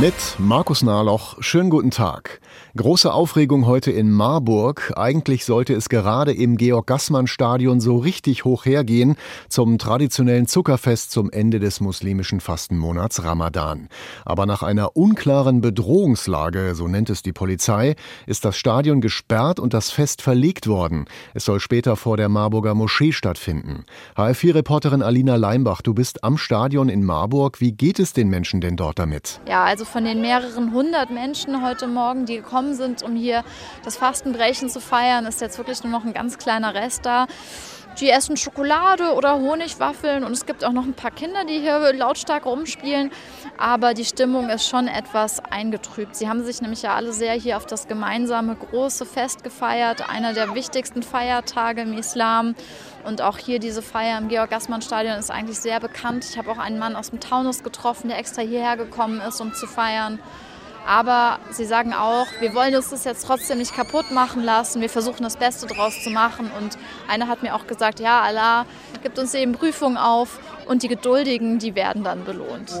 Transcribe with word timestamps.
Mit 0.00 0.14
Markus 0.38 0.82
Nahloch, 0.82 1.36
schönen 1.40 1.68
guten 1.68 1.90
Tag. 1.90 2.40
Große 2.74 3.12
Aufregung 3.12 3.66
heute 3.66 3.90
in 3.90 4.10
Marburg. 4.10 4.94
Eigentlich 4.96 5.44
sollte 5.44 5.74
es 5.74 5.90
gerade 5.90 6.32
im 6.32 6.56
Georg-Gassmann-Stadion 6.56 7.80
so 7.80 7.98
richtig 7.98 8.46
hoch 8.46 8.64
hergehen 8.64 9.16
zum 9.50 9.76
traditionellen 9.76 10.46
Zuckerfest 10.46 11.10
zum 11.10 11.30
Ende 11.30 11.60
des 11.60 11.80
muslimischen 11.82 12.40
Fastenmonats 12.40 13.22
Ramadan. 13.22 13.90
Aber 14.24 14.46
nach 14.46 14.62
einer 14.62 14.96
unklaren 14.96 15.60
Bedrohungslage, 15.60 16.74
so 16.74 16.88
nennt 16.88 17.10
es 17.10 17.20
die 17.22 17.34
Polizei, 17.34 17.94
ist 18.26 18.46
das 18.46 18.56
Stadion 18.56 19.02
gesperrt 19.02 19.60
und 19.60 19.74
das 19.74 19.90
Fest 19.90 20.22
verlegt 20.22 20.66
worden. 20.66 21.04
Es 21.34 21.44
soll 21.44 21.60
später 21.60 21.96
vor 21.96 22.16
der 22.16 22.30
Marburger 22.30 22.74
Moschee 22.74 23.12
stattfinden. 23.12 23.84
HF4-Reporterin 24.16 25.02
Alina 25.02 25.36
Leimbach, 25.36 25.82
du 25.82 25.92
bist 25.92 26.24
am 26.24 26.38
Stadion 26.38 26.88
in 26.88 27.04
Marburg. 27.04 27.60
Wie 27.60 27.72
geht 27.72 27.98
es 27.98 28.14
den 28.14 28.30
Menschen 28.30 28.62
denn 28.62 28.76
dort 28.76 28.98
damit? 28.98 29.42
Ja, 29.46 29.64
also 29.64 29.81
von 29.84 30.04
den 30.04 30.20
mehreren 30.20 30.72
hundert 30.72 31.10
Menschen 31.10 31.62
heute 31.62 31.86
Morgen, 31.86 32.26
die 32.26 32.36
gekommen 32.36 32.74
sind, 32.74 33.02
um 33.02 33.14
hier 33.14 33.44
das 33.84 33.96
Fastenbrechen 33.96 34.68
zu 34.68 34.80
feiern, 34.80 35.26
ist 35.26 35.40
jetzt 35.40 35.58
wirklich 35.58 35.82
nur 35.82 35.92
noch 35.92 36.04
ein 36.04 36.12
ganz 36.12 36.38
kleiner 36.38 36.74
Rest 36.74 37.06
da. 37.06 37.26
Die 38.00 38.10
essen 38.10 38.36
Schokolade 38.36 39.12
oder 39.14 39.34
Honigwaffeln 39.34 40.24
und 40.24 40.32
es 40.32 40.46
gibt 40.46 40.64
auch 40.64 40.72
noch 40.72 40.84
ein 40.84 40.94
paar 40.94 41.10
Kinder, 41.10 41.44
die 41.44 41.60
hier 41.60 41.92
lautstark 41.92 42.46
rumspielen. 42.46 43.10
Aber 43.58 43.94
die 43.94 44.04
Stimmung 44.04 44.48
ist 44.48 44.66
schon 44.66 44.88
etwas 44.88 45.40
eingetrübt. 45.40 46.16
Sie 46.16 46.28
haben 46.28 46.42
sich 46.42 46.62
nämlich 46.62 46.82
ja 46.82 46.94
alle 46.94 47.12
sehr 47.12 47.34
hier 47.34 47.56
auf 47.56 47.66
das 47.66 47.86
gemeinsame 47.86 48.56
große 48.56 49.06
Fest 49.06 49.44
gefeiert, 49.44 50.08
einer 50.08 50.32
der 50.32 50.54
wichtigsten 50.54 51.02
Feiertage 51.02 51.82
im 51.82 51.92
Islam. 51.92 52.54
Und 53.04 53.20
auch 53.20 53.38
hier 53.38 53.58
diese 53.58 53.82
Feier 53.82 54.18
im 54.18 54.28
Georg-Gassmann-Stadion 54.28 55.18
ist 55.18 55.30
eigentlich 55.30 55.58
sehr 55.58 55.78
bekannt. 55.78 56.24
Ich 56.24 56.38
habe 56.38 56.50
auch 56.50 56.58
einen 56.58 56.78
Mann 56.78 56.96
aus 56.96 57.10
dem 57.10 57.20
Taunus 57.20 57.62
getroffen, 57.62 58.08
der 58.08 58.18
extra 58.18 58.42
hierher 58.42 58.76
gekommen 58.76 59.20
ist, 59.20 59.40
um 59.40 59.54
zu 59.54 59.66
feiern. 59.66 60.18
Aber 60.86 61.38
sie 61.50 61.64
sagen 61.64 61.92
auch, 61.94 62.26
wir 62.40 62.54
wollen 62.54 62.74
uns 62.74 62.90
das 62.90 63.04
jetzt 63.04 63.26
trotzdem 63.26 63.58
nicht 63.58 63.74
kaputt 63.74 64.10
machen 64.10 64.42
lassen. 64.42 64.80
Wir 64.80 64.90
versuchen 64.90 65.22
das 65.22 65.36
Beste 65.36 65.66
draus 65.66 66.02
zu 66.02 66.10
machen. 66.10 66.50
Und 66.58 66.76
einer 67.08 67.28
hat 67.28 67.42
mir 67.42 67.54
auch 67.54 67.66
gesagt, 67.66 68.00
ja, 68.00 68.20
Allah 68.20 68.66
gibt 69.02 69.18
uns 69.18 69.34
eben 69.34 69.52
Prüfungen 69.52 69.96
auf 69.96 70.38
und 70.66 70.82
die 70.82 70.88
Geduldigen, 70.88 71.58
die 71.58 71.74
werden 71.74 72.04
dann 72.04 72.24
belohnt. 72.24 72.72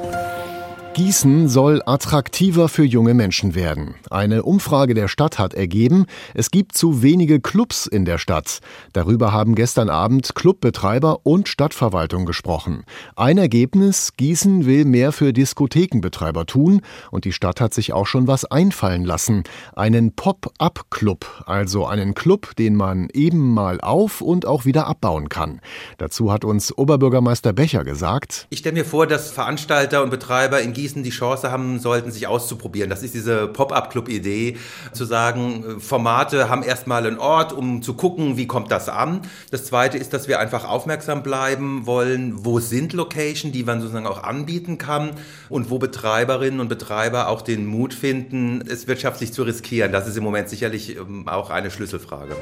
Gießen 0.94 1.48
soll 1.48 1.80
attraktiver 1.86 2.68
für 2.68 2.84
junge 2.84 3.14
Menschen 3.14 3.54
werden. 3.54 3.94
Eine 4.10 4.42
Umfrage 4.42 4.92
der 4.92 5.08
Stadt 5.08 5.38
hat 5.38 5.54
ergeben, 5.54 6.04
es 6.34 6.50
gibt 6.50 6.76
zu 6.76 7.02
wenige 7.02 7.40
Clubs 7.40 7.86
in 7.86 8.04
der 8.04 8.18
Stadt. 8.18 8.58
Darüber 8.92 9.32
haben 9.32 9.54
gestern 9.54 9.88
Abend 9.88 10.34
Clubbetreiber 10.34 11.20
und 11.22 11.48
Stadtverwaltung 11.48 12.26
gesprochen. 12.26 12.84
Ein 13.16 13.38
Ergebnis, 13.38 14.18
Gießen 14.18 14.66
will 14.66 14.84
mehr 14.84 15.12
für 15.12 15.32
Diskothekenbetreiber 15.32 16.44
tun 16.44 16.82
und 17.10 17.24
die 17.24 17.32
Stadt 17.32 17.62
hat 17.62 17.72
sich 17.72 17.94
auch 17.94 18.06
schon 18.06 18.26
was 18.26 18.44
einfallen 18.44 19.06
lassen. 19.06 19.44
Einen 19.74 20.14
Pop-up-Club, 20.14 21.44
also 21.46 21.86
einen 21.86 22.12
Club, 22.12 22.54
den 22.56 22.76
man 22.76 23.08
eben 23.14 23.54
mal 23.54 23.80
auf 23.80 24.20
und 24.20 24.44
auch 24.44 24.66
wieder 24.66 24.88
abbauen 24.88 25.30
kann. 25.30 25.62
Dazu 25.96 26.30
hat 26.30 26.44
uns 26.44 26.76
Oberbürgermeister 26.76 27.54
Becher 27.72 27.84
gesagt. 27.84 28.46
Ich 28.50 28.58
stelle 28.58 28.74
mir 28.74 28.84
vor, 28.84 29.06
dass 29.06 29.30
Veranstalter 29.30 30.02
und 30.02 30.10
Betreiber 30.10 30.60
in 30.60 30.74
Gießen 30.74 31.02
die 31.02 31.10
Chance 31.10 31.50
haben 31.50 31.78
sollten, 31.78 32.10
sich 32.10 32.26
auszuprobieren. 32.26 32.90
Das 32.90 33.02
ist 33.02 33.14
diese 33.14 33.48
Pop-up-Club-Idee, 33.48 34.58
zu 34.92 35.06
sagen, 35.06 35.80
Formate 35.80 36.50
haben 36.50 36.62
erstmal 36.62 37.06
einen 37.06 37.18
Ort, 37.18 37.54
um 37.54 37.80
zu 37.80 37.94
gucken, 37.94 38.36
wie 38.36 38.46
kommt 38.46 38.70
das 38.70 38.90
an. 38.90 39.22
Das 39.50 39.64
Zweite 39.64 39.96
ist, 39.96 40.12
dass 40.12 40.28
wir 40.28 40.38
einfach 40.38 40.68
aufmerksam 40.68 41.22
bleiben 41.22 41.86
wollen, 41.86 42.44
wo 42.44 42.60
sind 42.60 42.92
Location, 42.92 43.52
die 43.52 43.64
man 43.64 43.80
sozusagen 43.80 44.06
auch 44.06 44.22
anbieten 44.22 44.76
kann 44.76 45.12
und 45.48 45.70
wo 45.70 45.78
Betreiberinnen 45.78 46.60
und 46.60 46.68
Betreiber 46.68 47.28
auch 47.28 47.40
den 47.40 47.64
Mut 47.64 47.94
finden, 47.94 48.62
es 48.68 48.86
wirtschaftlich 48.86 49.32
zu 49.32 49.44
riskieren. 49.44 49.92
Das 49.92 50.06
ist 50.06 50.18
im 50.18 50.24
Moment 50.24 50.50
sicherlich 50.50 50.96
ähm, 50.96 51.26
auch 51.26 51.48
eine 51.48 51.70
Schlüsselfrage. 51.70 52.36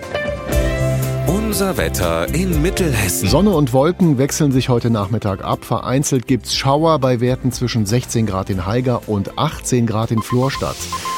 Unser 1.50 1.76
Wetter 1.76 2.32
in 2.32 2.62
Mittelhessen. 2.62 3.28
Sonne 3.28 3.50
und 3.50 3.72
Wolken 3.72 4.18
wechseln 4.18 4.52
sich 4.52 4.68
heute 4.68 4.88
Nachmittag 4.88 5.42
ab. 5.42 5.64
Vereinzelt 5.64 6.28
gibt's 6.28 6.54
Schauer 6.54 7.00
bei 7.00 7.18
Werten 7.18 7.50
zwischen 7.50 7.86
16 7.86 8.24
Grad 8.24 8.50
in 8.50 8.66
Haiger 8.66 9.08
und 9.08 9.36
18 9.36 9.84
Grad 9.84 10.12
in 10.12 10.22
Florstadt. 10.22 10.76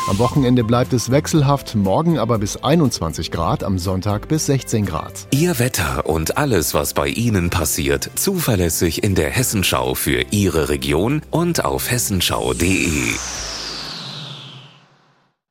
Am 0.09 0.19
Wochenende 0.19 0.65
bleibt 0.65 0.94
es 0.94 1.10
wechselhaft, 1.10 1.75
morgen 1.75 2.19
aber 2.19 2.38
bis 2.38 2.56
21 2.56 3.31
Grad, 3.31 3.62
am 3.62 3.78
Sonntag 3.78 4.28
bis 4.28 4.47
16 4.47 4.87
Grad. 4.87 5.12
Ihr 5.32 5.59
Wetter 5.59 6.06
und 6.06 6.38
alles, 6.38 6.72
was 6.72 6.94
bei 6.94 7.09
Ihnen 7.09 7.50
passiert, 7.50 8.09
zuverlässig 8.15 9.04
in 9.04 9.15
der 9.15 9.28
Hessenschau 9.28 9.94
für 9.94 10.25
Ihre 10.31 10.71
Region 10.71 11.21
und 11.31 11.62
auf 11.62 11.91
hessenschau.de. 11.91 12.88